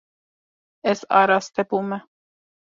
[0.91, 1.99] Ez araste bûme.